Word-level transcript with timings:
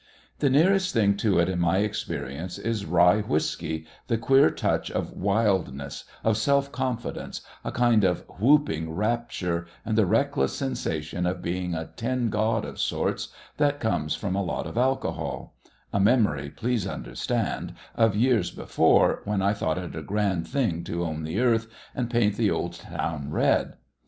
The 0.39 0.49
nearest 0.49 0.93
thing 0.95 1.15
to 1.17 1.37
it 1.37 1.47
in 1.47 1.59
my 1.59 1.77
experience 1.77 2.57
is 2.57 2.87
rye 2.87 3.19
whisky, 3.21 3.85
the 4.07 4.17
queer 4.17 4.49
touch 4.49 4.89
of 4.89 5.11
wildness, 5.13 6.05
of 6.23 6.37
self 6.37 6.71
confidence, 6.71 7.41
a 7.63 7.71
kind 7.71 8.03
of 8.03 8.21
whooping 8.39 8.89
rapture 8.93 9.67
and 9.85 9.95
the 9.95 10.07
reckless 10.07 10.53
sensation 10.57 11.27
of 11.27 11.43
being 11.43 11.75
a 11.75 11.91
tin 11.95 12.31
god 12.31 12.65
of 12.65 12.79
sorts 12.79 13.27
that 13.57 13.79
comes 13.79 14.15
from 14.15 14.35
a 14.35 14.41
lot 14.43 14.65
of 14.65 14.75
alcohol 14.75 15.55
a 15.93 15.99
memory, 15.99 16.49
please 16.49 16.87
understand, 16.87 17.75
of 17.93 18.15
years 18.15 18.49
before, 18.49 19.21
when 19.25 19.43
I 19.43 19.53
thought 19.53 19.77
it 19.77 19.95
a 19.95 20.01
grand 20.01 20.47
thing 20.47 20.83
to 20.85 21.05
own 21.05 21.21
the 21.21 21.39
earth 21.39 21.67
and 21.93 22.09
paint 22.09 22.37
the 22.37 22.49
old 22.49 22.73
town 22.73 23.29
red. 23.29 23.75